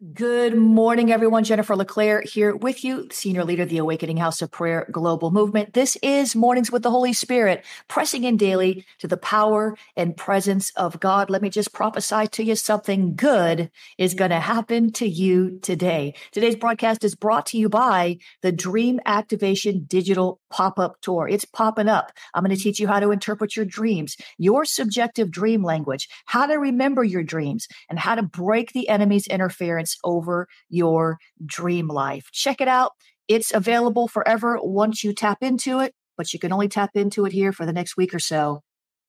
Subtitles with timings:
[0.00, 1.44] Good morning, everyone.
[1.44, 5.74] Jennifer LeClaire here with you, senior leader of the Awakening House of Prayer Global Movement.
[5.74, 10.70] This is Mornings with the Holy Spirit, pressing in daily to the power and presence
[10.70, 11.28] of God.
[11.28, 16.14] Let me just prophesy to you something good is going to happen to you today.
[16.32, 21.28] Today's broadcast is brought to you by the Dream Activation Digital Pop-Up Tour.
[21.28, 22.12] It's popping up.
[22.34, 26.46] I'm going to teach you how to interpret your dreams, your subjective dream language, how
[26.46, 32.28] to remember your dreams, and how to break the enemy's interference over your dream life.
[32.32, 32.92] Check it out.
[33.28, 37.32] It's available forever once you tap into it, but you can only tap into it
[37.32, 38.62] here for the next week or so.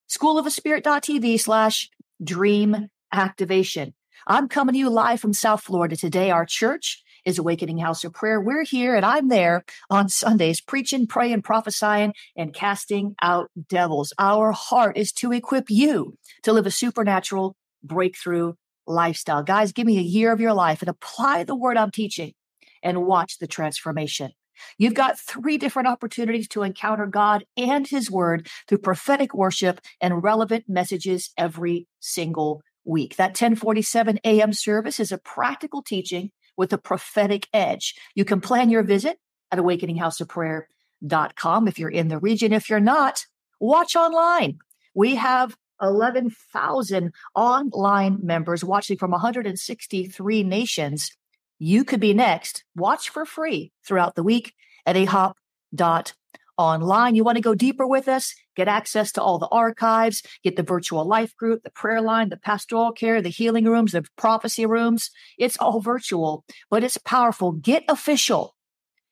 [0.10, 1.90] Schoolofthespirit.tv slash
[2.24, 3.94] dream activation.
[4.28, 6.30] I'm coming to you live from South Florida today.
[6.30, 8.40] Our church is Awakening House of Prayer.
[8.40, 14.14] We're here and I'm there on Sundays preaching, praying, prophesying, and casting out devils.
[14.18, 18.54] Our heart is to equip you to live a supernatural breakthrough
[18.88, 19.44] lifestyle.
[19.44, 22.34] Guys, give me a year of your life and apply the word I'm teaching
[22.84, 24.32] and watch the transformation.
[24.78, 30.24] You've got three different opportunities to encounter God and His Word through prophetic worship and
[30.24, 33.16] relevant messages every single week.
[33.16, 34.54] That 1047 a.m.
[34.54, 37.96] service is a practical teaching with a prophetic edge.
[38.16, 39.18] You can plan your visit
[39.52, 42.54] at awakeninghouseofprayer.com if you're in the region.
[42.54, 43.26] If you're not,
[43.60, 44.60] watch online.
[44.94, 51.12] We have 11,000 online members watching from 163 nations.
[51.60, 52.64] You could be next.
[52.76, 54.54] Watch for free throughout the week
[54.86, 54.96] at
[56.58, 57.16] ahop.online.
[57.16, 58.34] You want to go deeper with us?
[58.56, 62.38] Get access to all the archives, get the virtual life group, the prayer line, the
[62.38, 65.10] pastoral care, the healing rooms, the prophecy rooms.
[65.38, 67.54] It's all virtual, but it's powerful.
[67.54, 68.56] Get official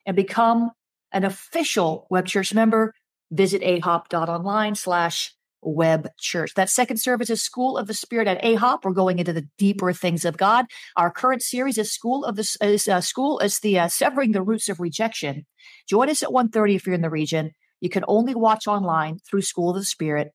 [0.06, 0.72] and become
[1.12, 2.94] an official web church member.
[3.32, 6.54] Visit ahop.online slash Web Church.
[6.56, 8.84] That second service is School of the Spirit at AHOP.
[8.84, 10.66] We're going into the deeper things of God.
[10.96, 14.42] Our current series is School of the is uh, School is the uh, Severing the
[14.42, 15.46] Roots of Rejection.
[15.88, 17.52] Join us at 1.30 if you're in the region.
[17.82, 20.34] You can only watch online through School of the Spirit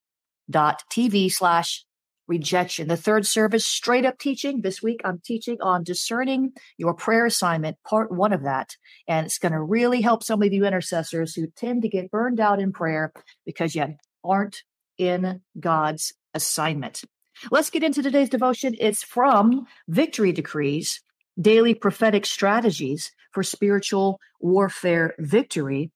[0.51, 1.84] dot TV slash
[2.27, 2.89] rejection.
[2.89, 4.63] The third service, straight up teaching.
[4.63, 8.77] This week I'm teaching on discerning your prayer assignment, part one of that.
[9.07, 12.41] And it's going to really help some of you intercessors who tend to get burned
[12.41, 13.13] out in prayer
[13.45, 14.63] because you aren't
[14.99, 17.03] in God's assignment.
[17.50, 18.75] Let's get into today's devotion.
[18.78, 21.00] It's from Victory Decrees,
[21.41, 25.91] Daily Prophetic Strategies for Spiritual Warfare Victory.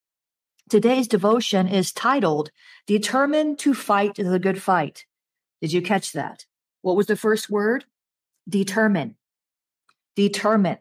[0.69, 2.51] Today's devotion is titled
[2.87, 5.07] Determined to Fight the Good Fight.
[5.61, 6.45] Did you catch that?
[6.83, 7.85] What was the first word?
[8.49, 9.17] Determine.
[10.17, 10.79] Determine.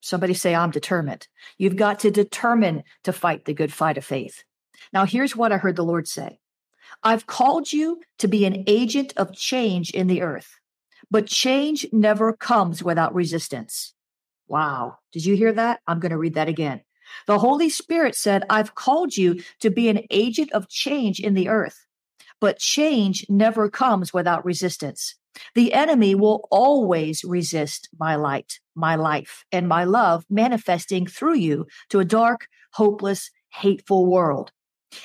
[0.00, 1.26] Somebody say, I'm determined.
[1.58, 4.44] You've got to determine to fight the good fight of faith.
[4.92, 6.38] Now, here's what I heard the Lord say
[7.02, 10.58] I've called you to be an agent of change in the earth,
[11.10, 13.94] but change never comes without resistance.
[14.48, 14.98] Wow.
[15.12, 15.80] Did you hear that?
[15.86, 16.80] I'm going to read that again.
[17.26, 21.48] The Holy Spirit said, I've called you to be an agent of change in the
[21.48, 21.86] earth,
[22.40, 25.14] but change never comes without resistance.
[25.54, 31.66] The enemy will always resist my light, my life, and my love manifesting through you
[31.90, 34.52] to a dark, hopeless, hateful world.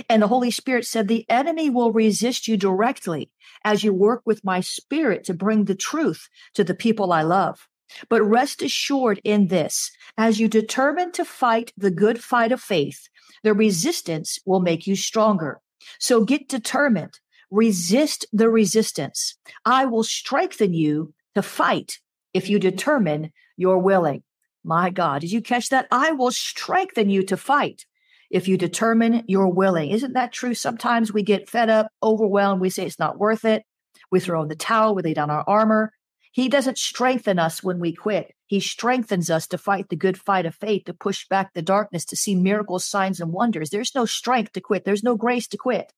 [0.10, 3.30] And the Holy Spirit said, The enemy will resist you directly
[3.64, 7.68] as you work with my spirit to bring the truth to the people I love.
[8.10, 13.08] But rest assured in this, as you determine to fight the good fight of faith,
[13.44, 15.60] the resistance will make you stronger.
[16.00, 17.20] So get determined.
[17.52, 19.38] Resist the resistance.
[19.66, 22.00] I will strengthen you to fight
[22.34, 24.24] if you determine you're willing.
[24.64, 25.88] My God, did you catch that?
[25.92, 27.86] I will strengthen you to fight
[28.34, 29.92] if you determine you're willing.
[29.92, 30.56] Isn't that true?
[30.56, 32.60] Sometimes we get fed up, overwhelmed.
[32.60, 33.64] We say it's not worth it.
[34.10, 35.94] We throw in the towel, we lay down our armor.
[36.32, 38.34] He doesn't strengthen us when we quit.
[38.48, 42.06] He strengthens us to fight the good fight of faith, to push back the darkness,
[42.06, 43.70] to see miracles, signs, and wonders.
[43.70, 44.84] There's no strength to quit.
[44.84, 45.94] There's no grace to quit.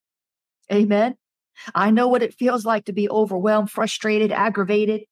[0.72, 1.16] Amen.
[1.74, 5.04] I know what it feels like to be overwhelmed, frustrated, aggravated,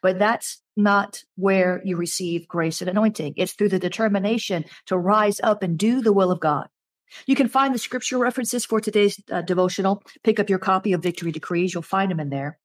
[0.00, 3.34] but that's not where you receive grace and anointing.
[3.36, 6.68] It's through the determination to rise up and do the will of God.
[7.26, 10.02] You can find the scripture references for today's uh, devotional.
[10.24, 11.74] Pick up your copy of Victory Decrees.
[11.74, 12.58] You'll find them in there.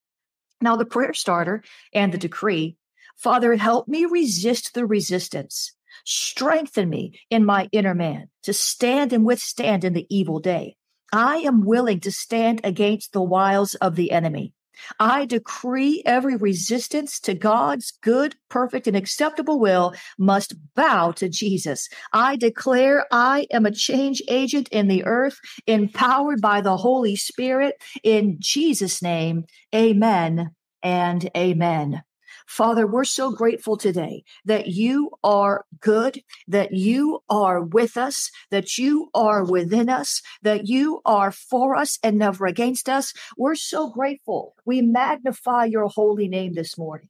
[0.60, 1.62] Now, the prayer starter
[1.92, 2.76] and the decree
[3.16, 5.72] Father, help me resist the resistance.
[6.04, 10.76] Strengthen me in my inner man to stand and withstand in the evil day.
[11.12, 14.52] I am willing to stand against the wiles of the enemy.
[14.98, 21.88] I decree every resistance to God's good, perfect, and acceptable will must bow to Jesus.
[22.12, 27.76] I declare I am a change agent in the earth, empowered by the Holy Spirit.
[28.02, 29.44] In Jesus' name,
[29.74, 30.50] amen
[30.82, 32.02] and amen.
[32.46, 38.76] Father, we're so grateful today that you are good, that you are with us, that
[38.76, 43.12] you are within us, that you are for us and never against us.
[43.36, 44.54] We're so grateful.
[44.64, 47.08] We magnify your holy name this morning.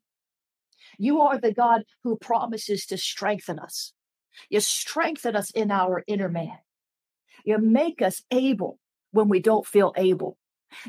[0.99, 3.93] You are the God who promises to strengthen us.
[4.49, 6.59] You strengthen us in our inner man.
[7.45, 8.79] You make us able
[9.11, 10.39] when we don't feel able.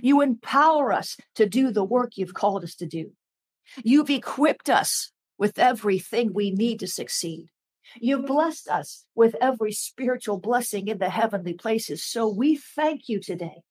[0.02, 3.12] You empower us to do the work you've called us to do.
[3.84, 7.50] You've equipped us with everything we need to succeed.
[8.00, 12.04] You've blessed us with every spiritual blessing in the heavenly places.
[12.04, 13.62] So we thank you today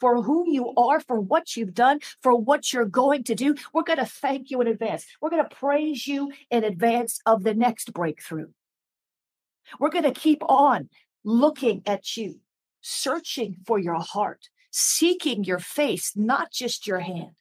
[0.00, 3.54] for who you are, for what you've done, for what you're going to do.
[3.72, 5.06] We're going to thank you in advance.
[5.20, 8.48] We're going to praise you in advance of the next breakthrough.
[9.78, 10.88] We're going to keep on
[11.24, 12.40] looking at you,
[12.80, 17.32] searching for your heart, seeking your face, not just your hand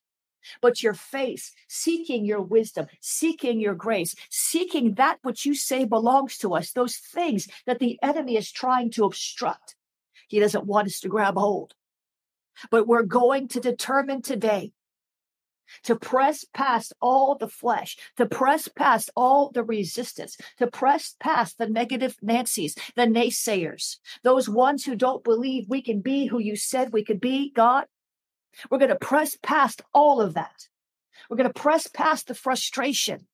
[0.61, 6.37] but your face, seeking your wisdom, seeking your grace, seeking that which you say belongs
[6.39, 9.75] to us, those things that the enemy is trying to obstruct.
[10.27, 11.73] He doesn't want us to grab hold.
[12.71, 14.71] But we're going to determine today
[15.83, 21.57] to press past all the flesh, to press past all the resistance, to press past
[21.57, 26.55] the negative Nancy's, the naysayers, those ones who don't believe we can be who you
[26.55, 27.85] said we could be, God.
[28.69, 30.67] We're going to press past all of that.
[31.29, 33.27] We're going to press past the frustration.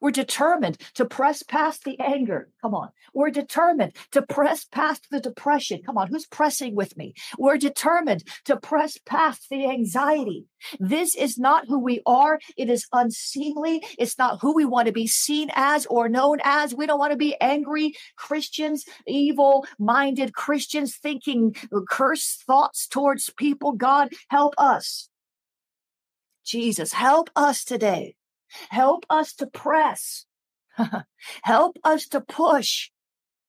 [0.00, 2.50] We're determined to press past the anger.
[2.62, 2.90] Come on.
[3.14, 5.80] We're determined to press past the depression.
[5.84, 6.08] Come on.
[6.08, 7.14] Who's pressing with me?
[7.38, 10.46] We're determined to press past the anxiety.
[10.78, 12.38] This is not who we are.
[12.56, 13.84] It is unseemly.
[13.98, 16.74] It's not who we want to be seen as or known as.
[16.74, 21.54] We don't want to be angry Christians, evil minded Christians thinking
[21.88, 23.72] cursed thoughts towards people.
[23.72, 25.08] God, help us.
[26.44, 28.14] Jesus, help us today
[28.70, 30.26] Help us to press.
[31.42, 32.90] Help us to push.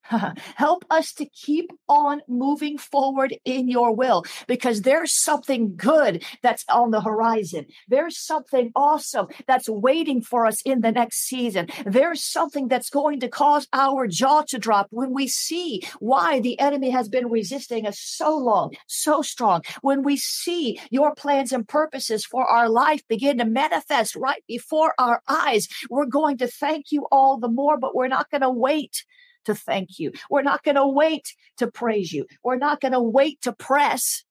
[0.55, 6.65] Help us to keep on moving forward in your will because there's something good that's
[6.69, 7.65] on the horizon.
[7.87, 11.67] There's something awesome that's waiting for us in the next season.
[11.85, 16.59] There's something that's going to cause our jaw to drop when we see why the
[16.59, 19.61] enemy has been resisting us so long, so strong.
[19.81, 24.93] When we see your plans and purposes for our life begin to manifest right before
[24.97, 28.49] our eyes, we're going to thank you all the more, but we're not going to
[28.49, 29.03] wait
[29.45, 30.11] to thank you.
[30.29, 32.25] We're not going to wait to praise you.
[32.43, 34.23] We're not going to wait to press.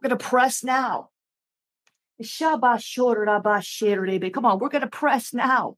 [0.00, 1.10] We're going to press now.
[4.30, 5.76] Come on, we're going to press now.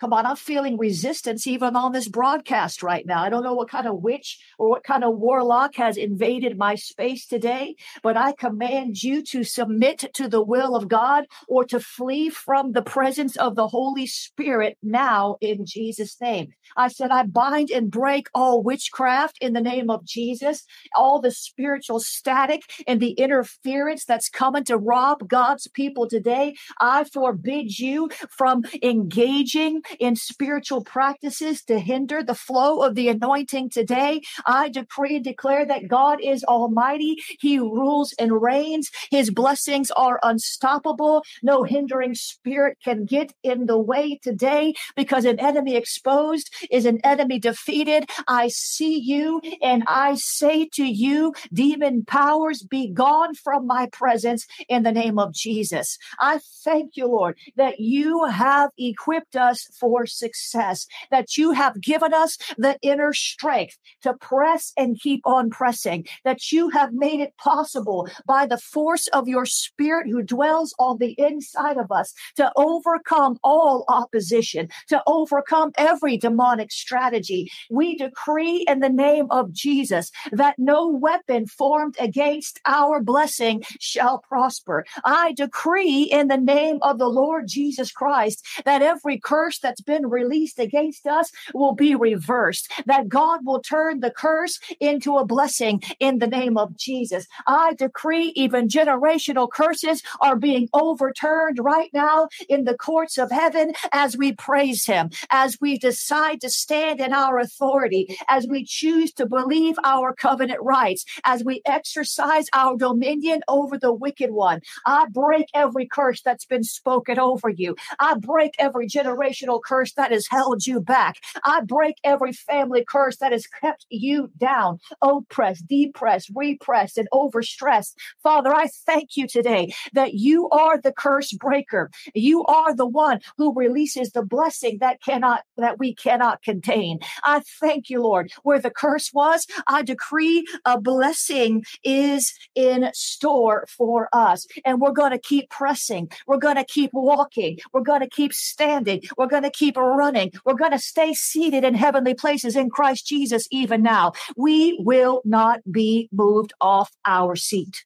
[0.00, 3.22] Come on, I'm feeling resistance even on this broadcast right now.
[3.22, 6.74] I don't know what kind of witch or what kind of warlock has invaded my
[6.74, 11.78] space today, but I command you to submit to the will of God or to
[11.78, 16.48] flee from the presence of the Holy Spirit now in Jesus' name.
[16.76, 20.64] I said, I bind and break all witchcraft in the name of Jesus,
[20.96, 26.56] all the spiritual static and the interference that's coming to rob God's people today.
[26.80, 33.70] I forbid you from engaging in spiritual practices to hinder the flow of the anointing
[33.70, 34.20] today.
[34.46, 37.16] I decree and declare that God is almighty.
[37.40, 38.90] He rules and reigns.
[39.10, 41.24] His blessings are unstoppable.
[41.42, 47.00] No hindering spirit can get in the way today because an enemy exposed is an
[47.04, 48.08] enemy defeated.
[48.26, 54.46] I see you and I say to you, demon powers, be gone from my presence
[54.68, 55.98] in the name of Jesus.
[56.20, 62.14] I thank you, Lord, that you have equipped us for success, that you have given
[62.14, 67.36] us the inner strength to press and keep on pressing, that you have made it
[67.36, 72.50] possible by the force of your spirit who dwells on the inside of us to
[72.56, 77.50] overcome all opposition, to overcome every demonic strategy.
[77.70, 84.18] We decree in the name of Jesus that no weapon formed against our blessing shall
[84.18, 84.84] prosper.
[85.04, 90.06] I decree in the name of the Lord Jesus Christ that every curse that's been
[90.06, 95.82] released against us will be reversed, that God will turn the curse into a blessing
[95.98, 97.26] in the name of Jesus.
[97.46, 103.72] I decree even generational curses are being overturned right now in the courts of heaven
[103.92, 109.12] as we praise Him, as we decide to stand in our authority, as we choose
[109.14, 114.60] to believe our covenant rights, as we exercise our dominion over the wicked one.
[114.84, 117.76] I break every curse that's been spoken over you.
[117.98, 121.16] I break every generational marital curse that has held you back.
[121.44, 127.94] I break every family curse that has kept you down, oppressed, depressed, repressed, and overstressed.
[128.22, 131.90] Father, I thank you today that you are the curse breaker.
[132.14, 136.98] You are the one who releases the blessing that cannot, that we cannot contain.
[137.22, 138.32] I thank you, Lord.
[138.42, 144.46] Where the curse was, I decree a blessing is in store for us.
[144.64, 146.10] And we're going to keep pressing.
[146.26, 147.58] We're going to keep walking.
[147.72, 149.02] We're going to keep standing.
[149.16, 150.32] We're going to keep running.
[150.44, 154.12] We're going to stay seated in heavenly places in Christ Jesus even now.
[154.36, 157.84] We will not be moved off our seat.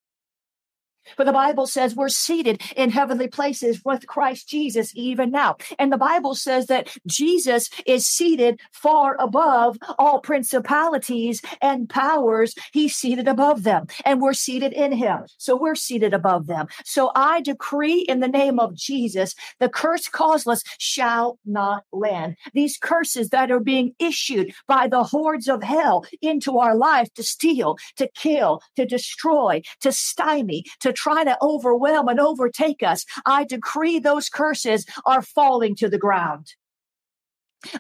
[1.16, 5.56] For the Bible says we're seated in heavenly places with Christ Jesus even now.
[5.78, 12.54] And the Bible says that Jesus is seated far above all principalities and powers.
[12.72, 15.26] He's seated above them and we're seated in him.
[15.36, 16.66] So we're seated above them.
[16.84, 22.36] So I decree in the name of Jesus, the curse causeless shall not land.
[22.54, 27.22] These curses that are being issued by the hordes of hell into our life to
[27.22, 33.44] steal, to kill, to destroy, to stymie, to try to overwhelm and overtake us, I
[33.44, 36.54] decree those curses are falling to the ground.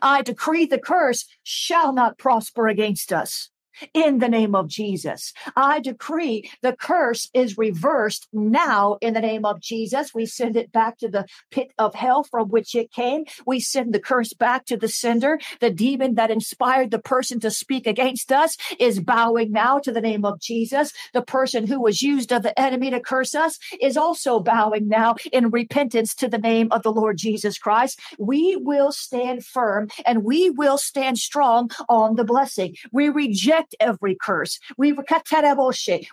[0.02, 3.50] I decree the curse shall not prosper against us
[3.94, 5.32] in the name of Jesus.
[5.56, 10.14] I decree the curse is reversed now in the name of Jesus.
[10.14, 13.24] We send it back to the pit of hell from which it came.
[13.46, 15.38] We send the curse back to the sender.
[15.60, 20.00] The demon that inspired the person to speak against us is bowing now to the
[20.00, 20.92] name of Jesus.
[21.12, 25.16] The person who was used of the enemy to curse us is also bowing now
[25.32, 28.00] in repentance to the name of the Lord Jesus Christ.
[28.18, 32.76] We will stand firm and we will stand strong on the blessing.
[32.92, 34.58] We reject reject every curse.
[34.76, 34.92] We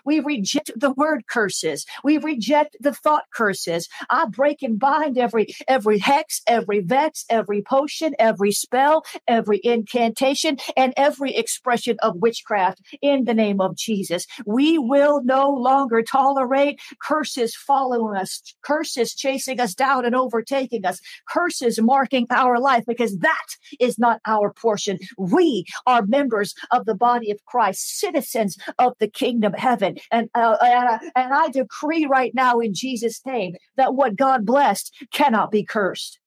[0.04, 1.86] we reject the word curses.
[2.04, 3.88] We reject the thought curses.
[4.10, 10.58] I break and bind every every hex, every vex, every potion, every spell, every incantation,
[10.76, 14.26] and every expression of witchcraft in the name of Jesus.
[14.46, 21.00] We will no longer tolerate curses following us, curses chasing us down and overtaking us,
[21.28, 23.46] curses marking our life because that
[23.80, 24.98] is not our portion.
[25.18, 29.96] We are members of the body of Christ, citizens of the kingdom heaven.
[30.10, 34.94] And, uh, and, and I decree right now in Jesus' name that what God blessed
[35.12, 36.18] cannot be cursed.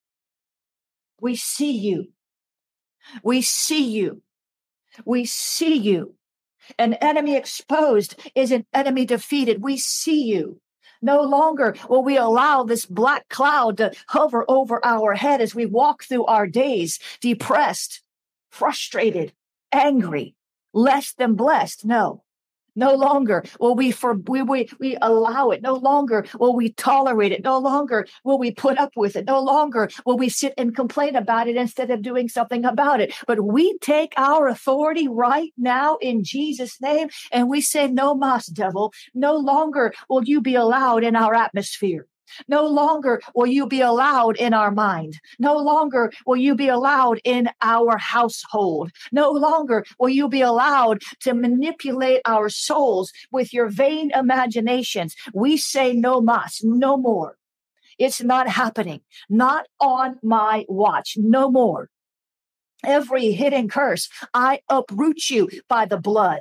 [1.21, 2.07] We see you.
[3.23, 4.21] We see you.
[5.05, 6.15] We see you.
[6.77, 9.63] An enemy exposed is an enemy defeated.
[9.63, 10.61] We see you.
[11.01, 15.65] No longer will we allow this black cloud to hover over our head as we
[15.65, 18.01] walk through our days depressed,
[18.51, 19.33] frustrated,
[19.71, 20.35] angry,
[20.73, 21.85] less than blessed.
[21.85, 22.23] No.
[22.75, 25.61] No longer will we for we, we we allow it.
[25.61, 27.43] No longer will we tolerate it.
[27.43, 29.25] No longer will we put up with it.
[29.25, 33.13] No longer will we sit and complain about it instead of doing something about it.
[33.27, 38.45] But we take our authority right now in Jesus' name and we say, No mas,
[38.45, 38.93] devil.
[39.13, 42.07] No longer will you be allowed in our atmosphere.
[42.47, 45.19] No longer will you be allowed in our mind.
[45.39, 48.91] No longer will you be allowed in our household.
[49.11, 55.15] No longer will you be allowed to manipulate our souls with your vain imaginations.
[55.33, 57.37] We say no mas, no more.
[57.97, 59.01] It's not happening.
[59.29, 61.15] Not on my watch.
[61.17, 61.89] No more.
[62.83, 66.39] Every hidden curse, I uproot you by the blood.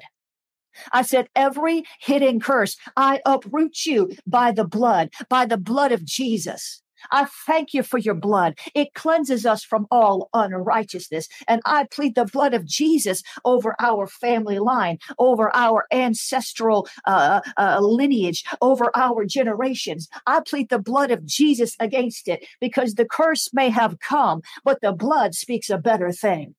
[0.92, 6.04] I said, every hidden curse, I uproot you by the blood, by the blood of
[6.04, 6.82] Jesus.
[7.11, 8.59] I thank you for your blood.
[8.75, 11.28] It cleanses us from all unrighteousness.
[11.47, 17.40] And I plead the blood of Jesus over our family line, over our ancestral uh,
[17.57, 20.09] uh, lineage, over our generations.
[20.26, 24.81] I plead the blood of Jesus against it because the curse may have come, but
[24.81, 26.55] the blood speaks a better thing.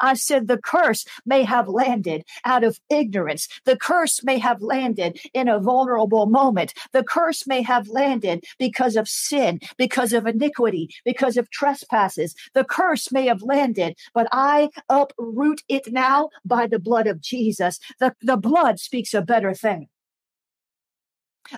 [0.00, 3.48] I said the curse may have landed out of ignorance.
[3.64, 6.74] The curse may have landed in a vulnerable moment.
[6.92, 12.34] The curse may have landed because of sin, because of iniquity, because of trespasses.
[12.54, 17.78] The curse may have landed, but I uproot it now by the blood of Jesus.
[18.00, 19.88] The, the blood speaks a better thing.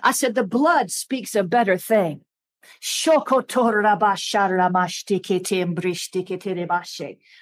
[0.03, 2.21] I said, the blood speaks a better thing.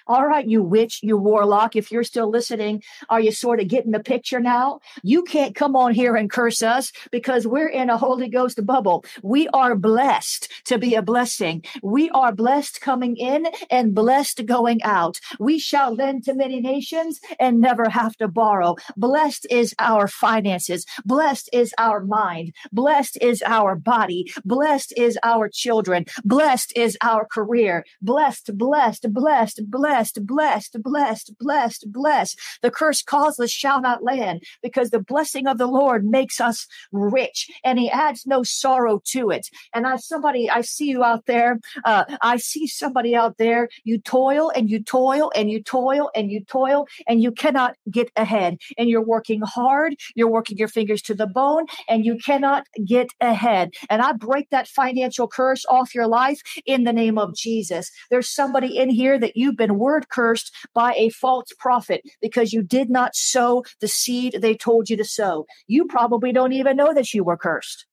[0.08, 3.92] All right, you witch, you warlock, if you're still listening, are you sort of getting
[3.92, 4.80] the picture now?
[5.04, 9.06] You can't come on here and curse us because we're in a Holy Ghost bubble.
[9.22, 11.64] We are blessed to be a blessing.
[11.82, 15.20] We are blessed coming in and blessed going out.
[15.40, 18.76] We shall lend to many nations and never have to borrow.
[18.98, 20.86] Blessed is our finances.
[21.06, 22.54] Blessed is our mind.
[22.72, 24.32] Blessed is our body.
[24.44, 26.06] Blessed is is our children.
[26.24, 27.84] Blessed is our career.
[28.02, 32.40] Blessed, blessed, blessed, blessed, blessed, blessed, blessed, blessed.
[32.62, 37.50] The curse causeless shall not land because the blessing of the Lord makes us rich
[37.64, 39.48] and he adds no sorrow to it.
[39.74, 41.60] And I, somebody, I see you out there.
[41.84, 43.70] Uh, I see somebody out there.
[43.84, 48.12] You toil and you toil and you toil and you toil and you cannot get
[48.16, 49.96] ahead and you're working hard.
[50.16, 53.72] You're working your fingers to the bone and you cannot get ahead.
[53.90, 54.68] And I break that
[55.00, 57.90] financial curse off your life in the name of Jesus.
[58.10, 62.62] There's somebody in here that you've been word cursed by a false prophet because you
[62.62, 65.46] did not sow the seed they told you to sow.
[65.68, 67.86] You probably don't even know that you were cursed.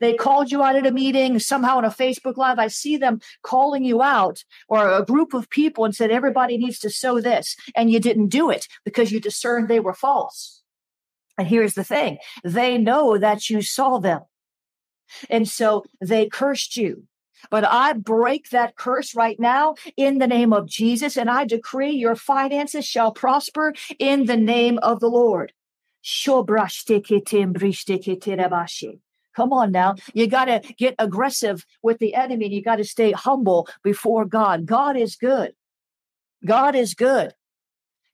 [0.00, 2.58] They called you out at a meeting, somehow on a Facebook Live.
[2.58, 6.78] I see them calling you out or a group of people and said, everybody needs
[6.80, 7.56] to sow this.
[7.74, 10.62] And you didn't do it because you discerned they were false.
[11.38, 14.20] And here's the thing they know that you saw them.
[15.28, 17.04] And so they cursed you.
[17.50, 21.92] But I break that curse right now in the name of Jesus, and I decree
[21.92, 25.52] your finances shall prosper in the name of the Lord.
[29.36, 29.94] Come on now.
[30.12, 34.24] You got to get aggressive with the enemy and you got to stay humble before
[34.24, 34.66] God.
[34.66, 35.54] God is good.
[36.44, 37.34] God is good.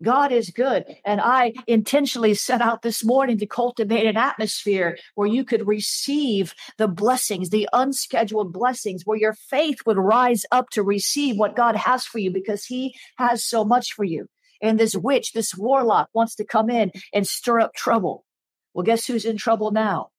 [0.02, 0.84] God is good.
[1.04, 6.54] And I intentionally set out this morning to cultivate an atmosphere where you could receive
[6.76, 11.76] the blessings, the unscheduled blessings, where your faith would rise up to receive what God
[11.76, 14.26] has for you because He has so much for you.
[14.62, 18.24] And this witch, this warlock wants to come in and stir up trouble.
[18.74, 20.10] Well, guess who's in trouble now?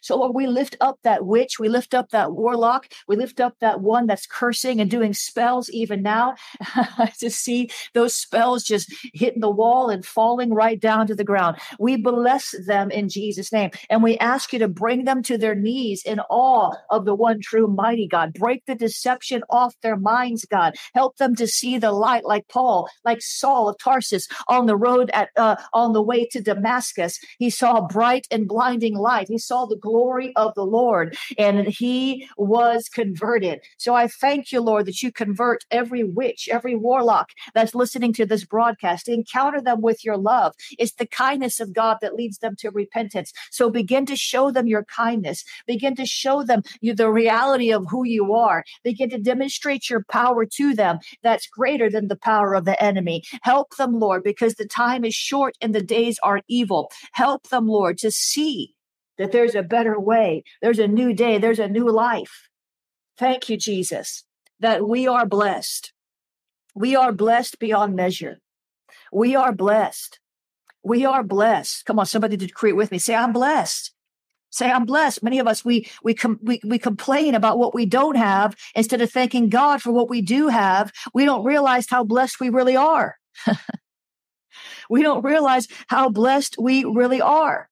[0.00, 3.56] So Lord, we lift up that witch, we lift up that warlock, we lift up
[3.60, 6.34] that one that's cursing and doing spells even now.
[7.18, 11.56] to see those spells just hitting the wall and falling right down to the ground.
[11.78, 13.70] We bless them in Jesus' name.
[13.90, 17.40] And we ask you to bring them to their knees in awe of the one
[17.40, 18.32] true mighty God.
[18.34, 20.74] Break the deception off their minds, God.
[20.94, 25.10] Help them to see the light like Paul, like Saul of Tarsus on the road
[25.12, 27.18] at uh, on the way to Damascus.
[27.38, 29.28] He saw bright and blinding light.
[29.28, 33.60] He saw the glory of the Lord and he was converted.
[33.78, 38.26] So I thank you, Lord, that you convert every witch, every warlock that's listening to
[38.26, 39.08] this broadcast.
[39.08, 40.54] Encounter them with your love.
[40.78, 43.32] It's the kindness of God that leads them to repentance.
[43.50, 45.44] So begin to show them your kindness.
[45.66, 48.64] Begin to show them you the reality of who you are.
[48.82, 53.22] Begin to demonstrate your power to them that's greater than the power of the enemy.
[53.42, 56.90] Help them, Lord, because the time is short and the days are evil.
[57.12, 58.74] Help them, Lord, to see
[59.18, 62.48] that there's a better way, there's a new day, there's a new life.
[63.18, 64.24] Thank you, Jesus,
[64.60, 65.92] that we are blessed.
[66.74, 68.38] We are blessed beyond measure.
[69.12, 70.18] We are blessed.
[70.82, 71.84] We are blessed.
[71.84, 72.98] Come on, somebody to decree it with me.
[72.98, 73.92] Say, I'm blessed.
[74.50, 75.22] Say, I'm blessed.
[75.22, 79.00] Many of us, we, we, com- we, we complain about what we don't have instead
[79.00, 80.92] of thanking God for what we do have.
[81.14, 83.16] We don't realize how blessed we really are.
[84.88, 87.68] we don't realize how blessed we really are.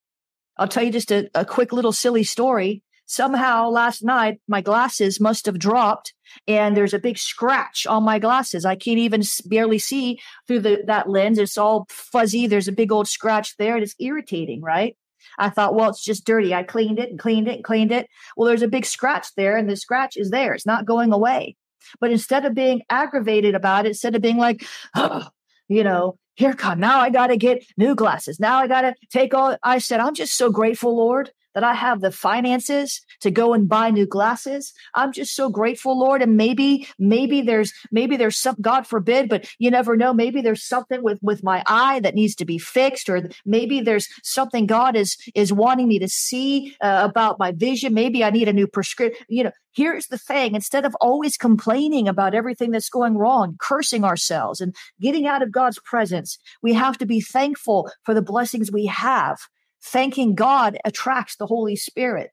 [0.56, 2.82] I'll tell you just a, a quick little silly story.
[3.06, 6.14] Somehow last night, my glasses must have dropped
[6.46, 8.64] and there's a big scratch on my glasses.
[8.64, 11.38] I can't even barely see through the, that lens.
[11.38, 12.46] It's all fuzzy.
[12.46, 14.96] There's a big old scratch there and it's irritating, right?
[15.38, 16.54] I thought, well, it's just dirty.
[16.54, 18.06] I cleaned it and cleaned it and cleaned it.
[18.36, 20.54] Well, there's a big scratch there and the scratch is there.
[20.54, 21.56] It's not going away.
[22.00, 24.64] But instead of being aggravated about it, instead of being like,
[24.94, 25.26] oh,
[25.70, 28.40] you know, here come now I got to get new glasses.
[28.40, 29.56] Now I got to take all.
[29.62, 33.68] I said, I'm just so grateful, Lord, that I have the finances to go and
[33.68, 34.72] buy new glasses.
[34.94, 36.22] I'm just so grateful, Lord.
[36.22, 40.12] And maybe, maybe there's, maybe there's some, God forbid, but you never know.
[40.12, 44.08] Maybe there's something with, with my eye that needs to be fixed, or maybe there's
[44.22, 47.94] something God is, is wanting me to see uh, about my vision.
[47.94, 49.24] Maybe I need a new prescription.
[49.28, 50.54] You know, here's the thing.
[50.54, 55.52] Instead of always complaining about everything that's going wrong, cursing ourselves and getting out of
[55.52, 59.38] God's presence, we have to be thankful for the blessings we have
[59.82, 62.30] Thanking God attracts the Holy Spirit.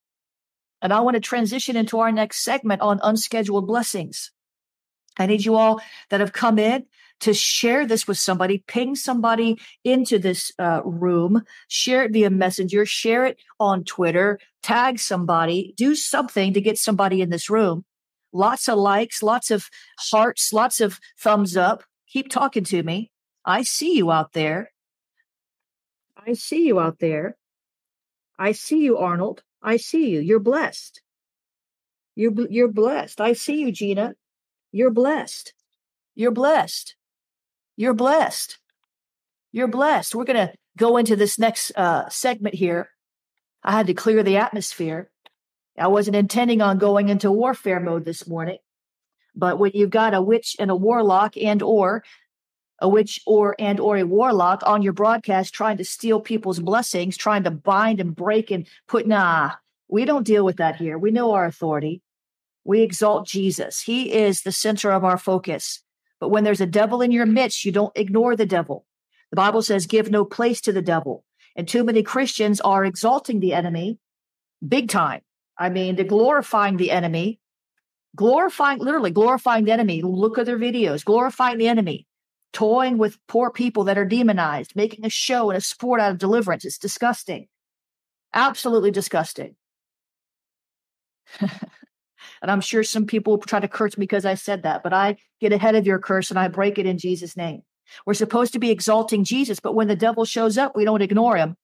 [0.81, 4.31] And I want to transition into our next segment on unscheduled blessings.
[5.17, 6.85] I need you all that have come in
[7.21, 12.85] to share this with somebody, ping somebody into this uh, room, share it via messenger,
[12.85, 17.85] share it on Twitter, tag somebody, do something to get somebody in this room.
[18.33, 19.69] Lots of likes, lots of
[20.11, 21.83] hearts, lots of thumbs up.
[22.07, 23.09] Keep talking to me.
[23.45, 24.71] I see you out there.
[26.27, 27.37] I see you out there.
[28.37, 29.43] I see you, Arnold.
[29.63, 30.19] I see you.
[30.19, 31.01] You're blessed.
[32.15, 33.21] You're, you're blessed.
[33.21, 34.13] I see you, Gina.
[34.71, 35.53] You're blessed.
[36.15, 36.95] You're blessed.
[37.77, 38.57] You're blessed.
[39.51, 40.15] You're blessed.
[40.15, 42.89] We're going to go into this next uh, segment here.
[43.63, 45.09] I had to clear the atmosphere.
[45.77, 48.57] I wasn't intending on going into warfare mode this morning,
[49.35, 52.03] but when you've got a witch and a warlock and or
[52.79, 57.17] a witch or and or a warlock on your broadcast trying to steal people's blessings,
[57.17, 59.51] trying to bind and break and put nah,
[59.87, 60.97] we don't deal with that here.
[60.97, 62.01] We know our authority.
[62.63, 63.81] We exalt Jesus.
[63.81, 65.81] He is the center of our focus.
[66.19, 68.85] But when there's a devil in your midst, you don't ignore the devil.
[69.31, 71.23] The Bible says, give no place to the devil.
[71.55, 73.99] And too many Christians are exalting the enemy
[74.67, 75.21] big time.
[75.57, 77.39] I mean, they're glorifying the enemy,
[78.15, 80.01] glorifying, literally glorifying the enemy.
[80.01, 82.06] Look at their videos, glorifying the enemy,
[82.53, 86.17] toying with poor people that are demonized, making a show and a sport out of
[86.17, 86.65] deliverance.
[86.65, 87.47] It's disgusting.
[88.33, 89.55] Absolutely disgusting.
[91.39, 91.51] and
[92.43, 95.17] I'm sure some people will try to curse me because I said that, but I
[95.39, 97.63] get ahead of your curse and I break it in Jesus' name.
[98.05, 101.37] We're supposed to be exalting Jesus, but when the devil shows up, we don't ignore
[101.37, 101.55] him.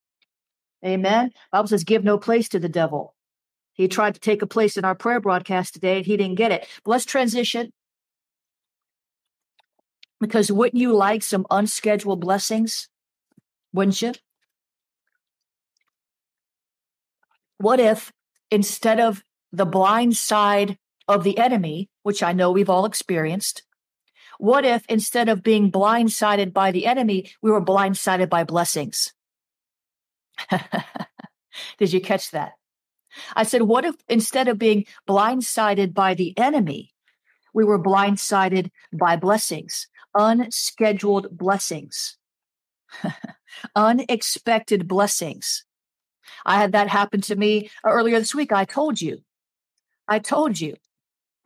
[0.86, 1.32] Amen.
[1.52, 3.16] Bible says, give no place to the devil.
[3.74, 6.52] He tried to take a place in our prayer broadcast today and he didn't get
[6.52, 6.68] it.
[6.84, 7.72] But let's transition.
[10.24, 12.88] Because wouldn't you like some unscheduled blessings?
[13.74, 14.14] Wouldn't you?
[17.58, 18.14] What if
[18.50, 20.78] instead of the blind side
[21.10, 23.64] of the enemy, which I know we've all experienced,
[24.38, 29.12] what if instead of being blindsided by the enemy, we were blindsided by blessings?
[31.80, 32.54] Did you catch that?
[33.36, 36.94] I said, what if instead of being blindsided by the enemy,
[37.54, 42.18] we were blindsided by blessings, unscheduled blessings,
[43.76, 45.66] unexpected blessings?
[46.46, 48.52] I had that happen to me earlier this week.
[48.52, 49.20] I told you.
[50.08, 50.76] I told you.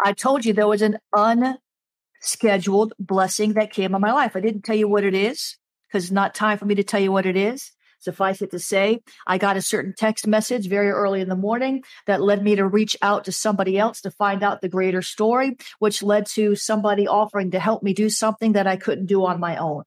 [0.03, 4.35] I told you there was an unscheduled blessing that came on my life.
[4.35, 6.99] I didn't tell you what it is because it's not time for me to tell
[6.99, 7.71] you what it is.
[8.07, 11.83] Suffice it to say, I got a certain text message very early in the morning
[12.05, 15.57] that led me to reach out to somebody else to find out the greater story,
[15.79, 19.41] which led to somebody offering to help me do something that I couldn't do on
[19.41, 19.83] my own.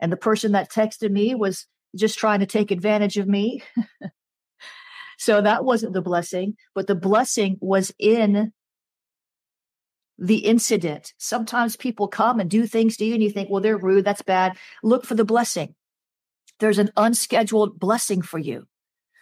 [0.00, 3.62] And the person that texted me was just trying to take advantage of me.
[5.16, 8.52] so that wasn't the blessing, but the blessing was in
[10.18, 11.12] the incident.
[11.18, 14.04] Sometimes people come and do things to you and you think, well, they're rude.
[14.04, 14.56] That's bad.
[14.82, 15.76] Look for the blessing.
[16.64, 18.66] There's an unscheduled blessing for you.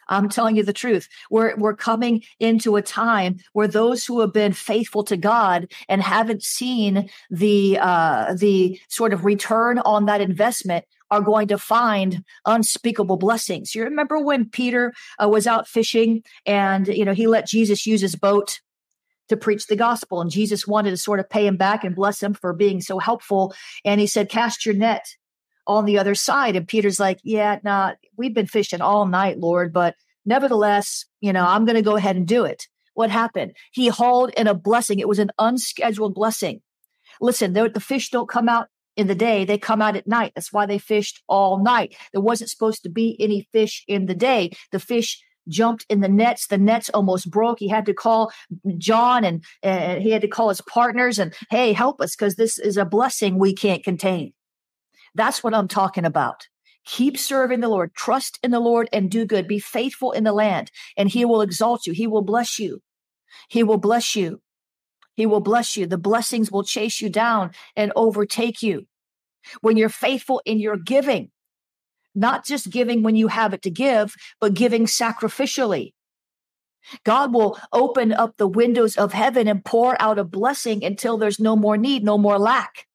[0.07, 1.09] I'm telling you the truth.
[1.29, 6.01] We're, we're coming into a time where those who have been faithful to God and
[6.01, 12.25] haven't seen the, uh, the sort of return on that investment are going to find
[12.47, 13.75] unspeakable blessings.
[13.75, 18.03] You remember when Peter uh, was out fishing and, you know, he let Jesus use
[18.03, 18.61] his boat
[19.31, 22.23] to preach the gospel and Jesus wanted to sort of pay him back and bless
[22.23, 23.53] him for being so helpful.
[23.85, 25.17] And he said, cast your net
[25.67, 26.57] on the other side.
[26.57, 29.95] And Peter's like, Yeah, nah, we've been fishing all night, Lord, but
[30.25, 32.67] nevertheless, you know, I'm going to go ahead and do it.
[32.95, 33.53] What happened?
[33.73, 34.99] He hauled in a blessing.
[34.99, 36.61] It was an unscheduled blessing.
[37.21, 40.33] Listen, the fish don't come out in the day, they come out at night.
[40.35, 41.97] That's why they fished all night.
[42.13, 44.51] There wasn't supposed to be any fish in the day.
[44.71, 46.47] The fish jumped in the nets.
[46.47, 47.59] The nets almost broke.
[47.59, 48.33] He had to call
[48.77, 52.59] John and, and he had to call his partners and, hey, help us because this
[52.59, 54.33] is a blessing we can't contain.
[55.15, 56.49] That's what I'm talking about.
[56.85, 59.47] Keep serving the Lord, trust in the Lord and do good.
[59.47, 61.93] Be faithful in the land and he will exalt you.
[61.93, 62.81] He will bless you.
[63.49, 64.41] He will bless you.
[65.15, 65.87] He will bless you.
[65.87, 68.87] The blessings will chase you down and overtake you.
[69.61, 71.31] When you're faithful in your giving,
[72.15, 75.93] not just giving when you have it to give, but giving sacrificially.
[77.05, 81.39] God will open up the windows of heaven and pour out a blessing until there's
[81.39, 82.87] no more need, no more lack.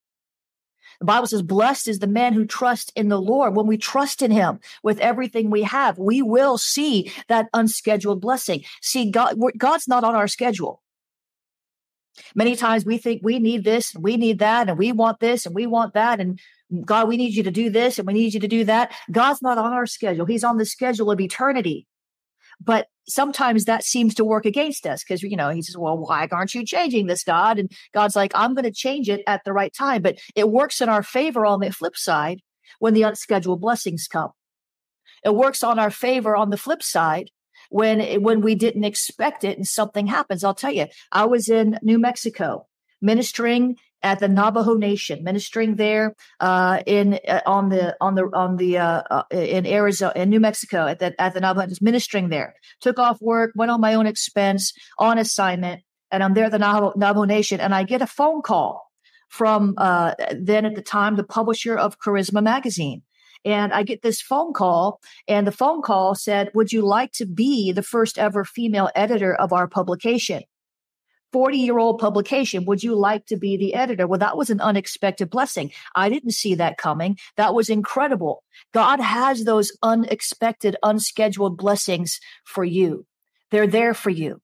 [1.00, 3.56] The Bible says, blessed is the man who trusts in the Lord.
[3.56, 8.64] When we trust in him with everything we have, we will see that unscheduled blessing.
[8.82, 10.82] See, God, God's not on our schedule.
[12.34, 15.46] Many times we think we need this, and we need that, and we want this,
[15.46, 16.20] and we want that.
[16.20, 16.40] And
[16.84, 18.92] God, we need you to do this, and we need you to do that.
[19.12, 20.26] God's not on our schedule.
[20.26, 21.86] He's on the schedule of eternity.
[22.64, 26.28] But sometimes that seems to work against us because, you know, he says, well, why
[26.32, 27.60] aren't you changing this, God?
[27.60, 30.02] And God's like, I'm going to change it at the right time.
[30.02, 32.42] But it works in our favor on the flip side
[32.80, 34.32] when the unscheduled blessings come.
[35.24, 37.32] It works on our favor on the flip side
[37.70, 40.44] when when we didn't expect it and something happens.
[40.44, 42.68] I'll tell you, I was in New Mexico
[43.02, 48.58] ministering at the Navajo Nation, ministering there uh, in uh, on the on the on
[48.58, 52.30] the uh, uh, in Arizona in New Mexico at the at the Navajo just ministering
[52.30, 52.56] there.
[52.82, 55.82] Took off work, went on my own expense on assignment,
[56.12, 58.88] and I'm there at the Navajo, Navajo Nation, and I get a phone call
[59.30, 63.02] from uh, then at the time the publisher of Charisma magazine,
[63.46, 67.26] And I get this phone call, and the phone call said, Would you like to
[67.26, 70.44] be the first ever female editor of our publication?
[71.32, 72.66] 40 year old publication.
[72.66, 74.08] Would you like to be the editor?
[74.08, 75.72] Well, that was an unexpected blessing.
[75.96, 77.18] I didn't see that coming.
[77.36, 78.44] That was incredible.
[78.74, 83.06] God has those unexpected, unscheduled blessings for you.
[83.52, 84.42] They're there for you.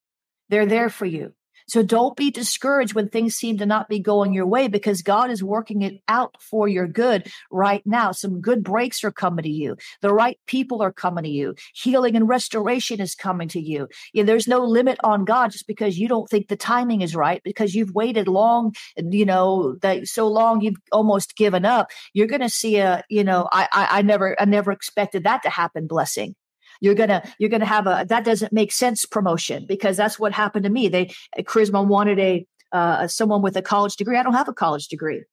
[0.50, 1.34] They're there for you.
[1.67, 5.30] So don't be discouraged when things seem to not be going your way because God
[5.30, 8.12] is working it out for your good right now.
[8.12, 9.78] Some good breaks are coming to you.
[10.02, 11.56] The right people are coming to you.
[11.73, 13.88] Healing and restoration is coming to you.
[14.13, 17.15] you know, there's no limit on God just because you don't think the timing is
[17.15, 21.91] right because you've waited long, you know, that so long you've almost given up.
[22.13, 25.43] You're going to see a, you know, I, I, I never, I never expected that
[25.43, 26.36] to happen blessing
[26.84, 30.65] you're gonna you're gonna have a that doesn't make sense promotion because that's what happened
[30.65, 30.89] to me.
[30.89, 34.17] They Charisma wanted a uh, someone with a college degree.
[34.17, 35.24] I don't have a college degree,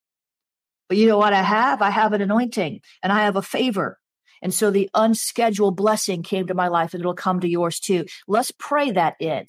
[0.89, 1.83] but you know what I have?
[1.83, 3.99] I have an anointing and I have a favor.
[4.43, 8.05] And so the unscheduled blessing came to my life and it'll come to yours too.
[8.29, 9.47] Let's pray that in.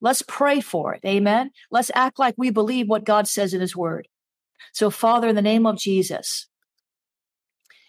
[0.00, 1.00] Let's pray for it.
[1.06, 1.52] Amen.
[1.70, 4.08] Let's act like we believe what God says in his word.
[4.72, 6.48] So Father, in the name of Jesus,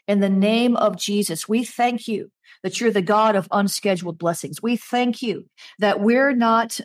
[0.08, 2.32] in the name of Jesus, we thank you
[2.64, 4.62] that you're the God of unscheduled blessings.
[4.62, 5.46] We thank you
[5.80, 6.80] that we're not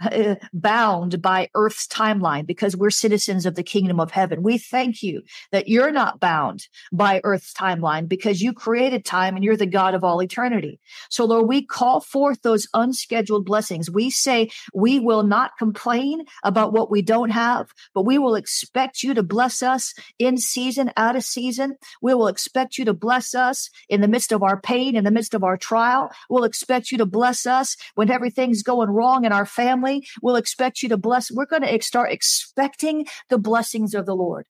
[0.00, 4.42] uh, bound by Earth's timeline because we're citizens of the kingdom of heaven.
[4.42, 9.44] We thank you that you're not bound by Earth's timeline because you created time and
[9.44, 10.78] you're the God of all eternity.
[11.08, 13.90] So, Lord, we call forth those unscheduled blessings.
[13.90, 19.02] We say we will not complain about what we don't have, but we will expect
[19.02, 21.76] you to bless us in season, out of season.
[22.02, 25.10] We will expect you to bless us in the midst of our pain, in the
[25.10, 26.10] midst of our trial.
[26.28, 30.06] We'll expect you to bless us when everything's going wrong in our family.
[30.22, 31.30] We'll expect you to bless.
[31.30, 34.46] We're going to start expecting the blessings of the Lord.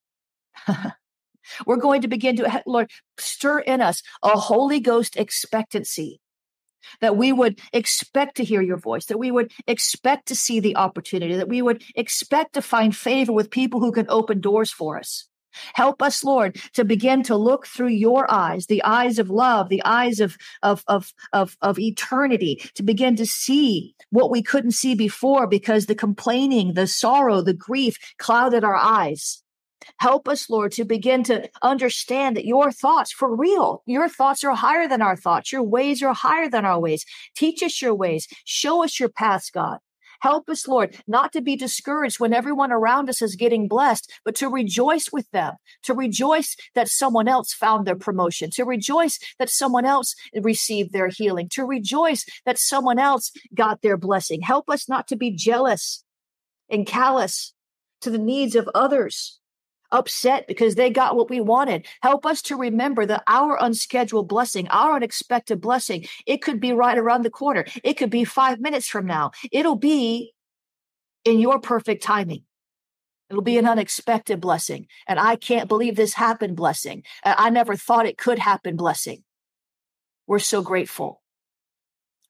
[1.67, 6.21] We're going to begin to, Lord, stir in us a Holy Ghost expectancy
[7.01, 10.77] that we would expect to hear your voice, that we would expect to see the
[10.77, 14.99] opportunity, that we would expect to find favor with people who can open doors for
[14.99, 15.29] us.
[15.75, 19.83] Help us, Lord, to begin to look through your eyes, the eyes of love, the
[19.85, 24.95] eyes of, of, of, of, of eternity, to begin to see what we couldn't see
[24.95, 29.43] before because the complaining, the sorrow, the grief clouded our eyes.
[29.99, 34.55] Help us, Lord, to begin to understand that your thoughts, for real, your thoughts are
[34.55, 35.53] higher than our thoughts.
[35.53, 37.05] Your ways are higher than our ways.
[37.37, 38.27] Teach us your ways.
[38.45, 39.79] Show us your paths, God.
[40.21, 44.35] Help us, Lord, not to be discouraged when everyone around us is getting blessed, but
[44.37, 49.51] to rejoice with them, to rejoice that someone else found their promotion, to rejoice that
[49.51, 54.41] someone else received their healing, to rejoice that someone else got their blessing.
[54.43, 56.05] Help us not to be jealous
[56.71, 57.55] and callous
[58.01, 59.41] to the needs of others
[59.93, 61.87] upset because they got what we wanted.
[62.03, 66.99] Help us to remember that our unscheduled blessing, our unexpected blessing, it could be right
[66.99, 67.65] around the corner.
[67.83, 69.33] It could be five minutes from now.
[69.53, 70.33] It'll be
[71.25, 72.45] in your perfect timing.
[73.29, 74.87] It'll be an unexpected blessing.
[75.09, 77.03] And I can't believe this happened blessing.
[77.25, 79.25] I never thought it could happen blessing.
[80.27, 81.23] We're so grateful.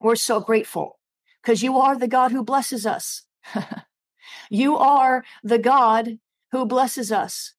[0.01, 0.99] We're so grateful
[1.43, 3.25] because you are the God who blesses us.
[4.51, 6.19] you are the God
[6.53, 7.55] who blesses us.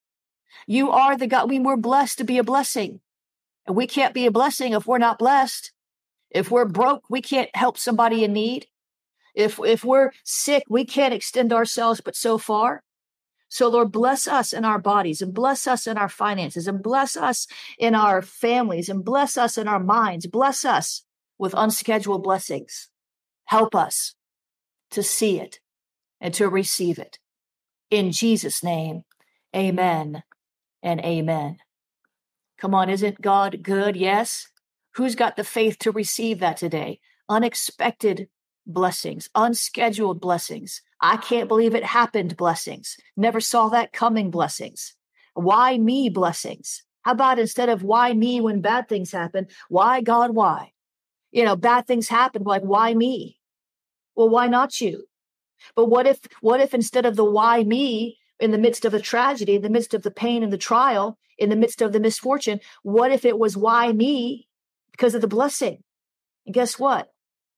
[0.65, 1.49] You are the God.
[1.49, 2.99] We were blessed to be a blessing.
[3.65, 5.71] And we can't be a blessing if we're not blessed.
[6.29, 8.67] If we're broke, we can't help somebody in need.
[9.35, 12.83] If, if we're sick, we can't extend ourselves but so far.
[13.49, 17.15] So, Lord, bless us in our bodies and bless us in our finances and bless
[17.15, 17.47] us
[17.77, 20.27] in our families and bless us in our minds.
[20.27, 21.03] Bless us
[21.37, 22.89] with unscheduled blessings.
[23.45, 24.15] Help us
[24.91, 25.59] to see it
[26.19, 27.19] and to receive it.
[27.89, 29.03] In Jesus' name,
[29.55, 30.23] amen
[30.83, 31.57] and amen.
[32.57, 33.95] Come on, isn't God good?
[33.95, 34.47] Yes.
[34.95, 36.99] Who's got the faith to receive that today?
[37.29, 38.29] Unexpected
[38.65, 40.81] blessings, unscheduled blessings.
[40.99, 42.97] I can't believe it happened blessings.
[43.15, 44.95] Never saw that coming blessings.
[45.33, 46.83] Why me blessings?
[47.03, 50.73] How about instead of why me when bad things happen, why God, why?
[51.31, 53.39] You know, bad things happen, like why me?
[54.15, 55.05] Well, why not you?
[55.75, 59.01] But what if, what if instead of the why me in the midst of the
[59.01, 61.99] tragedy, in the midst of the pain and the trial, in the midst of the
[61.99, 64.47] misfortune, what if it was why me
[64.91, 65.83] because of the blessing?
[66.45, 67.11] And guess what?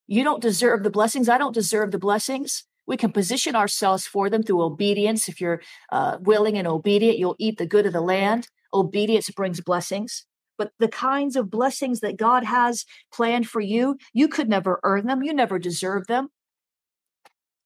[0.07, 1.29] You don't deserve the blessings.
[1.29, 2.65] I don't deserve the blessings.
[2.87, 5.29] We can position ourselves for them through obedience.
[5.29, 8.47] If you're uh, willing and obedient, you'll eat the good of the land.
[8.73, 10.25] Obedience brings blessings.
[10.57, 15.05] But the kinds of blessings that God has planned for you, you could never earn
[15.05, 15.21] them.
[15.21, 16.29] You never deserve them.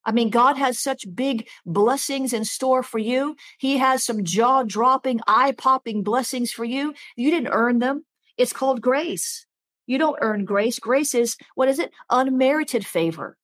[0.05, 3.35] I mean, God has such big blessings in store for you.
[3.57, 6.93] He has some jaw dropping, eye popping blessings for you.
[7.15, 8.05] You didn't earn them.
[8.37, 9.45] It's called grace.
[9.85, 10.79] You don't earn grace.
[10.79, 11.91] Grace is, what is it?
[12.09, 13.37] Unmerited favor.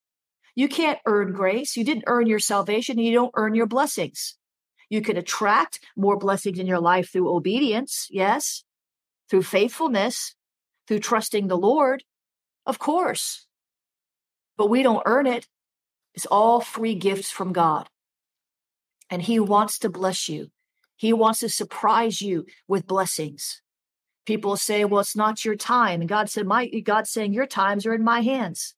[0.56, 1.78] You can't earn grace.
[1.78, 2.98] You didn't earn your salvation.
[2.98, 4.36] You don't earn your blessings.
[4.90, 8.64] You can attract more blessings in your life through obedience, yes,
[9.30, 10.36] through faithfulness,
[10.88, 12.04] through trusting the Lord,
[12.66, 13.46] of course.
[14.58, 15.48] But we don't earn it.
[16.14, 17.90] It's all free gifts from God.
[19.10, 20.50] And He wants to bless you.
[20.96, 23.62] He wants to surprise you with blessings.
[24.26, 26.02] People say, well, it's not your time.
[26.02, 28.76] And God said, my God's saying your times are in my hands.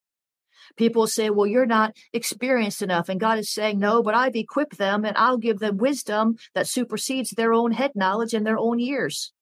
[0.77, 3.09] People say, well, you're not experienced enough.
[3.09, 6.67] And God is saying, no, but I've equipped them and I'll give them wisdom that
[6.67, 9.33] supersedes their own head knowledge and their own years.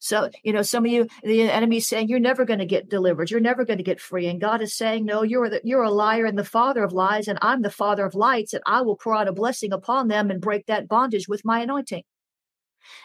[0.00, 3.30] So, you know, some of you, the enemy's saying you're never going to get delivered.
[3.30, 4.26] You're never going to get free.
[4.26, 7.28] And God is saying, no, you're, the, you're a liar and the father of lies.
[7.28, 8.52] And I'm the father of lights.
[8.52, 11.60] And I will pour out a blessing upon them and break that bondage with my
[11.60, 12.02] anointing.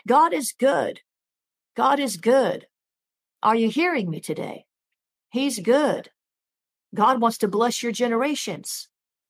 [0.08, 1.02] God is good.
[1.76, 2.68] God is good.
[3.42, 4.66] Are you hearing me today?
[5.30, 6.10] He's good.
[6.94, 8.90] God wants to bless your generations.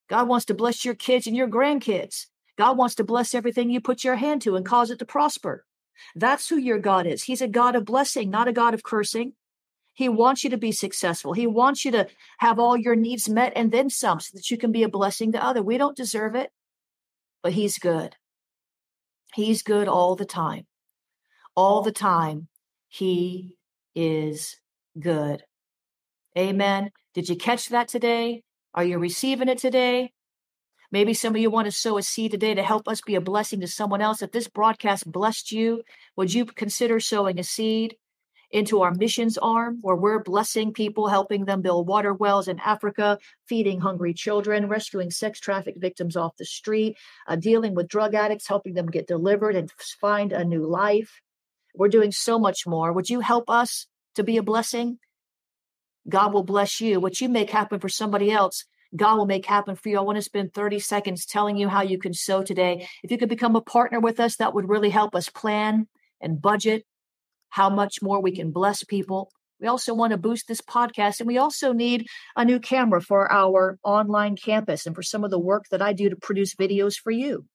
[0.10, 2.26] God wants to bless your kids and your grandkids.
[2.58, 5.66] God wants to bless everything you put your hand to and cause it to prosper.
[6.16, 7.24] That's who your God is.
[7.24, 9.34] He's a God of blessing, not a God of cursing.
[9.94, 11.34] He wants you to be successful.
[11.34, 12.08] He wants you to
[12.40, 15.32] have all your needs met and then some so that you can be a blessing
[15.34, 15.62] to other.
[15.62, 16.50] We don't deserve it,
[17.44, 18.16] but he's good.
[19.34, 20.66] He's good all the time.
[21.56, 22.48] All the time.
[22.88, 23.58] He
[23.96, 24.58] is
[25.00, 25.44] good.
[26.38, 26.92] Amen.
[27.14, 28.44] Did you catch that today?
[28.74, 30.14] Are you receiving it today?
[30.92, 33.22] Maybe some of you want to sow a seed today to help us be a
[33.22, 34.22] blessing to someone else.
[34.22, 35.84] If this broadcast blessed you,
[36.18, 37.96] would you consider sowing a seed
[38.52, 43.18] into our missions arm where we're blessing people, helping them build water wells in Africa,
[43.48, 48.48] feeding hungry children, rescuing sex traffic victims off the street, uh, dealing with drug addicts,
[48.48, 51.22] helping them get delivered and find a new life?
[51.74, 52.92] We're doing so much more.
[52.92, 55.00] Would you help us to be a blessing?
[56.10, 57.00] God will bless you.
[57.00, 59.98] What you make happen for somebody else, God will make happen for you.
[59.98, 62.88] I want to spend 30 seconds telling you how you can sow today.
[63.04, 65.88] If you could become a partner with us, that would really help us plan
[66.20, 66.86] and budget
[67.50, 69.32] how much more we can bless people.
[69.60, 73.32] We also want to boost this podcast, and we also need a new camera for
[73.32, 76.96] our online campus and for some of the work that I do to produce videos
[76.96, 77.46] for you.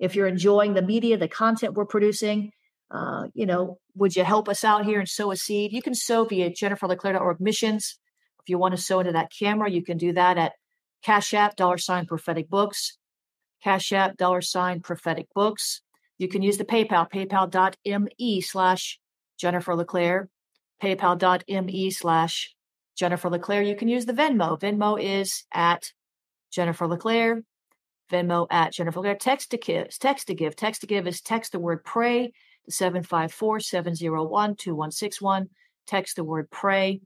[0.00, 2.50] If you're enjoying the media, the content we're producing,
[2.90, 5.72] uh, you know, would you help us out here and sow a seed?
[5.72, 7.98] You can sow via jenniferleclaire.org missions.
[8.42, 10.52] If you want to sow into that camera, you can do that at
[11.02, 12.98] Cash App, dollar sign prophetic books,
[13.62, 15.80] Cash App, dollar sign prophetic books.
[16.18, 18.98] You can use the PayPal, paypal.me slash
[19.38, 20.28] Jennifer LeClaire,
[20.82, 22.54] paypal.me slash
[22.96, 23.62] Jennifer LeClaire.
[23.62, 24.58] You can use the Venmo.
[24.58, 25.92] Venmo is at
[26.50, 27.42] Jennifer LeClaire,
[28.10, 29.16] Venmo at Jennifer LeClaire.
[29.16, 30.56] Text to give, text to give.
[30.56, 32.32] Text to give is text the word pray
[32.68, 35.48] 754 701 2161.
[35.86, 37.00] Text the word pray.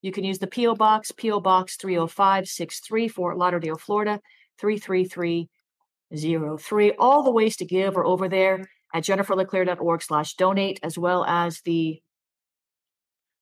[0.00, 0.76] You can use the P.O.
[0.76, 1.40] Box, P.O.
[1.40, 4.20] Box 30563, Fort Lauderdale, Florida
[4.60, 6.92] 33303.
[6.98, 11.60] All the ways to give are over there at jenniferleclaire.org slash donate, as well as
[11.62, 12.00] the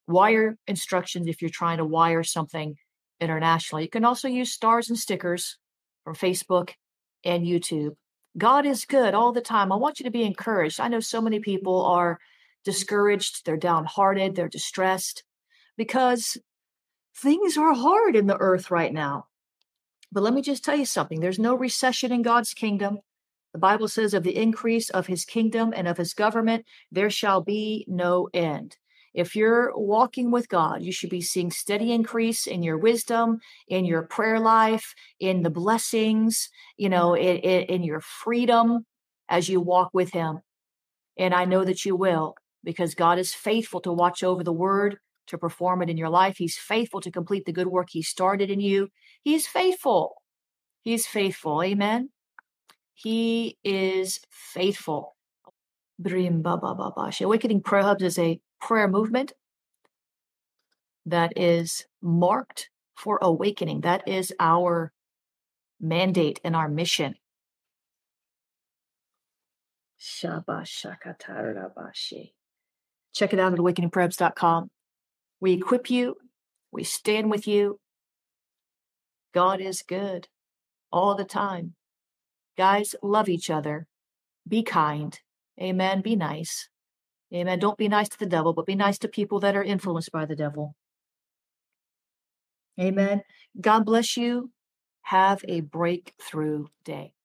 [0.09, 2.77] wire instructions if you're trying to wire something
[3.21, 3.85] internationally.
[3.85, 5.59] You can also use stars and stickers
[6.05, 6.71] from Facebook
[7.25, 7.97] and YouTube.
[8.39, 9.73] God is good all the time.
[9.73, 10.81] I want you to be encouraged.
[10.81, 12.19] I know so many people are
[12.65, 15.25] discouraged, they're downhearted, they're distressed
[15.77, 16.37] because
[17.17, 19.27] things are hard in the earth right now.
[20.13, 22.99] But let me just tell you something there's no recession in God's kingdom.
[23.53, 27.41] The Bible says, of the increase of his kingdom and of his government, there shall
[27.41, 28.77] be no end.
[29.15, 33.87] If you're walking with God, you should be seeing steady increase in your wisdom, in
[33.87, 38.85] your prayer life, in the blessings, you know, in, in, in your freedom
[39.31, 40.41] as you walk with Him.
[41.19, 44.99] And I know that you will because God is faithful to watch over the word
[45.27, 46.37] to perform it in your life.
[46.37, 48.89] He's faithful to complete the good work He started in you.
[49.23, 50.23] He's faithful.
[50.83, 51.63] He's faithful.
[51.63, 52.11] Amen.
[52.95, 55.17] He is faithful.
[56.01, 59.33] Awakening Prayer Hubs is a prayer movement
[61.07, 63.83] that is marked for awakening.
[63.83, 64.93] That is our
[65.81, 67.17] mandate and our mission.
[73.15, 74.71] Check it out at awakeningprayers.com.
[75.41, 76.17] We equip you,
[76.73, 77.79] we stand with you.
[79.35, 80.29] God is good
[80.91, 81.75] all the time.
[82.57, 83.87] Guys, love each other.
[84.49, 85.19] Be kind.
[85.61, 86.01] Amen.
[86.01, 86.69] Be nice.
[87.35, 87.59] Amen.
[87.59, 90.25] Don't be nice to the devil, but be nice to people that are influenced by
[90.25, 90.75] the devil.
[92.81, 93.23] Amen.
[93.61, 94.51] God bless you.
[95.03, 97.16] Have a breakthrough day.